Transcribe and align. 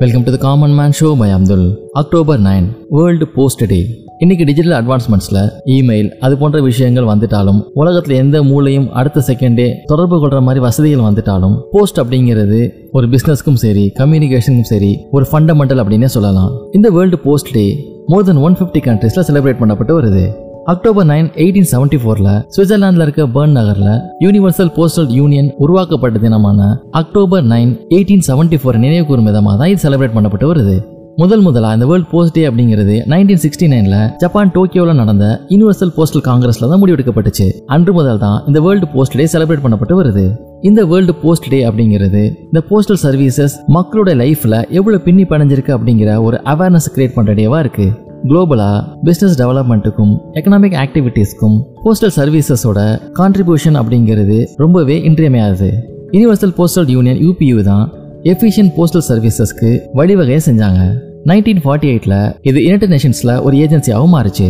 Welcome 0.00 0.24
to 0.24 0.32
the 0.32 0.36
common 0.36 0.74
man 0.78 0.94
show 0.98 1.10
by 1.18 1.28
Abdul 1.34 1.64
October 1.92 2.40
nine 2.40 2.66
world 2.90 3.26
post 3.36 3.62
day 3.66 3.78
இன்னைக்கு 4.18 4.44
digital 4.44 4.76
அட்வான்ஸ்மெண்ட்ஸில் 4.78 5.38
email 5.74 6.08
அது 6.18 6.34
போன்ற 6.38 6.60
விஷயங்கள் 6.60 7.08
வந்துட்டாலும் 7.12 7.60
உலகத்தில் 7.72 8.16
எந்த 8.16 8.42
மூலையும் 8.42 8.88
அடுத்த 8.92 9.24
செகண்டே 9.28 9.66
தொடர்பு 9.86 10.16
கொள்கிற 10.20 10.40
மாதிரி 10.40 10.62
வசதிகள் 10.66 11.06
வந்துட்டாலும் 11.08 11.56
போஸ்ட் 11.70 12.00
அப்படிங்கிறது 12.00 12.60
ஒரு 12.98 13.08
பிஸ்னஸ்க்கும் 13.14 13.60
சரி 13.64 13.92
கம்யூனிகேஷனுக்கும் 14.00 14.70
சரி 14.72 14.92
ஒரு 15.10 15.26
ஃபண்டமெண்டல் 15.32 15.82
அப்படின்னே 15.82 16.10
சொல்லலாம். 16.16 16.52
இந்த 16.72 16.90
world 16.90 17.18
post 17.18 17.52
day 17.52 17.66
more 18.06 18.24
than 18.24 18.42
one 18.48 18.58
fifty 18.60 18.82
கண்ட்ரீஸில் 18.88 19.26
செலிப்ரேட் 19.30 19.62
பண்ணப்பட்டு 19.62 19.94
வருது. 20.00 20.26
அக்டோபர் 20.72 21.06
நைன் 21.10 21.26
எயிட்டீன் 21.42 21.68
செவன்டி 21.70 21.98
ஃபோர்ல 22.02 22.28
சுவிட்சர்லாந்துல 22.54 23.04
இருக்க 23.06 23.24
பேர்ன் 23.34 23.52
நகர்ல 23.58 23.88
யூனிவர்சல் 24.24 24.72
போஸ்டல் 24.76 25.10
யூனியன் 25.18 25.50
உருவாக்கப்பட்ட 25.64 26.20
தினமான 26.24 26.60
October 27.00 27.44
nine 27.52 27.70
eighteen 27.96 28.24
seventy 28.28 28.58
four 28.60 28.78
நினைவு 28.84 29.04
கூறும் 29.10 29.28
விதமாக 29.30 29.54
தான் 29.60 29.70
இது 29.72 29.80
செலிப்ரேட் 29.84 30.14
பண்ணப்பட்டு 30.16 30.46
வருது. 30.52 30.74
முதல் 31.22 31.42
முதலா 31.46 31.68
இந்த 31.76 31.86
வேர்ல்ட் 31.90 32.08
போஸ்ட் 32.14 32.34
டே 32.36 32.42
அப்படிங்கிறது 32.48 32.96
நைன்டீன் 33.12 33.42
சிக்ஸ்டி 33.44 33.66
நைன்ல 33.72 33.98
ஜப்பான் 34.22 34.50
டோக்கியோவில் 34.56 34.98
நடந்த 35.02 35.26
யூனிவர்சல் 35.52 35.92
போஸ்டல் 35.98 36.24
காங்கிரஸ்ல 36.28 36.70
தான் 36.72 36.82
முடிவெடுக்கப்பட்டுச்சு. 36.82 37.46
அன்று 37.76 37.94
முதல் 37.98 38.20
தான் 38.24 38.38
இந்த 38.48 38.60
வேர்ல்டு 38.66 38.88
போஸ்ட் 38.94 39.16
டே 39.20 39.26
செலிப்ரேட் 39.34 39.64
பண்ணப்பட்டு 39.66 40.00
வருது. 40.00 40.24
இந்த 40.70 40.82
வேர்ல்டு 40.92 41.14
போஸ்ட் 41.22 41.48
டே 41.54 41.60
அப்படிங்கிறது 41.68 42.24
இந்த 42.48 42.62
போஸ்டல் 42.72 43.00
சர்வீசஸ் 43.04 43.54
மக்களோட 43.76 44.16
லைஃப்ல 44.24 44.56
எவ்வளவு 44.80 45.04
பின்னி 45.06 45.26
படைஞ்சிருக்கு 45.34 45.76
அப்படிங்கிற 45.76 46.10
ஒரு 46.26 46.38
அவேர்னஸ் 46.54 46.90
கிரியேட் 46.96 47.16
பண்ற 47.18 47.34
டேவா 47.42 47.60
இருக்கு. 47.66 47.88
குளோபலா 48.28 48.68
பிசினஸ் 49.06 49.36
டெவலப்மெண்ட்டுக்கும் 49.40 50.12
எக்கனாமிக் 50.38 50.76
ஆக்டிவிட்டீஸ்க்கும் 50.82 51.56
போஸ்டல் 51.84 52.12
சர்வீசஸோட 52.16 52.78
கான்ட்ரிபியூஷன் 53.18 53.76
அப்படிங்கிறது 53.80 54.36
ரொம்பவே 54.62 54.96
இன்றியமையாது 55.08 55.68
யூனிவர்சல் 56.14 56.54
போஸ்டல் 56.58 56.88
யூனியன் 56.94 57.20
யூபியூ 57.26 57.62
தான் 57.62 57.84
எஃபிஷியன்ட் 58.32 58.72
போஸ்டல் 58.76 59.06
சர்வீசஸ்க்கு 59.08 59.70
வழிவகையை 59.98 60.40
செஞ்சாங்க. 60.48 60.80
நைன்டீன் 61.30 61.62
ஃபார்ட்டி 61.64 61.88
எயிட்டில் 61.92 62.18
இது 62.50 62.58
யுனைடெட் 62.66 62.94
நேஷன்ஸில் 62.94 63.34
ஒரு 63.46 63.56
ஏஜென்சியாகவும் 63.64 64.14
மாறுச்சு. 64.16 64.48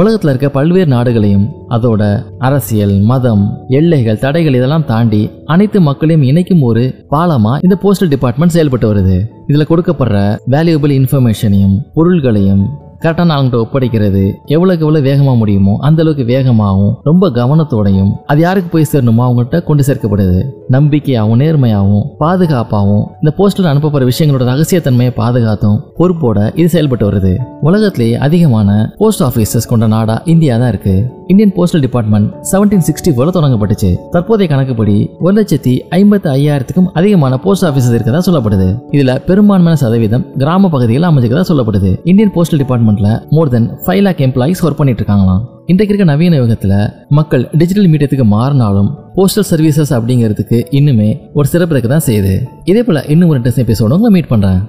உலகத்தில் 0.00 0.30
இருக்க 0.30 0.48
பல்வேறு 0.56 0.90
நாடுகளையும் 0.96 1.46
அதோட 1.76 2.02
அரசியல் 2.48 2.96
மதம் 3.10 3.44
எல்லைகள் 3.78 4.20
தடைகள் 4.24 4.58
இதெல்லாம் 4.58 4.86
தாண்டி 4.90 5.22
அனைத்து 5.54 5.80
மக்களையும் 5.88 6.26
இணைக்கும் 6.30 6.62
ஒரு 6.68 6.84
பாலமா 7.14 7.54
இந்த 7.66 7.78
போஸ்டல் 7.84 8.12
டிபார்ட்மெண்ட் 8.14 8.56
செயல்பட்டு 8.56 8.88
வருது. 8.92 9.18
இதுல 9.50 9.66
கொடுக்கப்படுற 9.72 10.20
வேல்யூபிள் 10.54 10.94
இன்ஃபர்மேஷனையும் 11.00 11.76
பொருள்களையும் 11.98 12.64
கரெக்டான 13.02 13.34
ஆளுங்கிட்ட 13.34 13.58
ஒப்படைக்கிறது 13.64 14.22
எவ்வளோக்கு 14.54 14.84
எவ்வளோ 14.86 15.00
வேகமாக 15.06 15.36
முடியுமோ 15.42 15.74
அந்த 15.86 16.02
அளவுக்கு 16.02 16.24
வேகமாகவும் 16.32 16.94
ரொம்ப 17.08 17.30
கவனத்தோடையும் 17.38 18.10
அது 18.30 18.40
யாருக்கு 18.46 18.70
போய் 18.72 18.90
சேரணுமோ 18.90 19.22
அவங்கள்ட்ட 19.26 19.58
கொண்டு 19.68 19.84
சேர்க்கப்படுது. 19.88 20.40
நம்பிக்கையாகவும் 20.74 21.40
நேர்மையாகவும் 21.42 22.04
பாதுகாப்பாகவும் 22.22 23.04
இந்த 23.20 23.32
போஸ்டர் 23.38 23.70
அனுப்பப்படுற 23.72 24.10
விஷயங்களோட 24.10 24.46
ரகசியத்தன்மையை 24.52 25.14
பாதுகாத்தும் 25.22 25.78
பொறுப்போட 26.00 26.38
இது 26.60 26.68
செயல்பட்டு 26.74 27.06
வருது. 27.10 27.32
உலகத்திலேயே 27.68 28.18
அதிகமான 28.26 28.68
போஸ்ட் 29.00 29.24
ஆஃபீஸஸ் 29.28 29.70
கொண்ட 29.72 29.88
நாடா 29.94 30.18
இந்தியா 30.34 30.56
தான் 30.58 30.72
இருக்குது 30.74 31.06
Indian 31.30 31.52
postal 31.56 31.82
department 31.84 32.28
seventeen 32.50 32.84
sixty 32.86 33.10
போல 33.16 33.28
தொடங்கப்பட்டுச்சு. 33.34 33.90
தற்போதைய 34.14 34.46
கணக்குப்படி 34.52 34.96
ஒரு 35.24 35.34
லட்சத்தி 35.36 35.74
ஐம்பத்தி 35.98 36.28
ஐயாயிரத்துக்கும் 36.36 36.88
அதிகமான 36.98 37.38
போஸ்ட் 37.44 37.64
ஆபீஸ் 37.68 37.90
இருக்கதா 37.92 38.20
சொல்லப்படுது. 38.28 38.66
இதுல 38.96 39.14
பெரும்பான்மையான 39.28 39.76
சதவீதம் 39.82 40.24
கிராம 40.42 40.68
பகுதிகளில் 40.68 41.08
அமைஞ்சிருக்கதா 41.10 41.44
சொல்லப்படுது. 41.50 41.92
இந்தியன் 42.04 42.34
போஸ்டல் 42.36 42.60
டிபார்ட்மெண்ட்ல 42.62 43.10
more 43.36 43.52
than 43.54 43.68
five 43.86 44.02
lakh 44.06 44.24
employees 44.28 44.64
work 44.66 44.80
பண்ணிட்டு 44.80 45.02
இருக்காங்களாம் 45.02 45.44
இன்றைக்கு 45.66 45.94
இருக்க 45.94 46.12
நவீன 46.12 46.40
யுகத்துல 46.42 46.74
மக்கள் 47.18 47.48
டிஜிட்டல் 47.60 47.90
மீடியத்துக்கு 47.92 48.26
மாறினாலும் 48.36 48.90
போஸ்டல் 49.16 49.48
சர்வீசஸ் 49.50 49.94
அப்படிங்கிறதுக்கு 49.98 50.58
இன்னுமே 50.78 51.10
ஒரு 51.34 51.48
சிறப்பு 51.54 51.76
இருக்க 51.76 51.94
தான் 51.94 52.08
செய்யுது. 52.08 52.34
இதே 52.64 52.82
போல 52.82 53.04
இன்னும் 53.14 53.28
ஒரு 53.28 53.40
இன்ட்ரெஸ்டிங் 53.40 53.66
எபிசோட 53.68 53.96
உங்களை 53.98 54.14
மீட் 54.18 54.32
பண்றேன். 54.34 54.60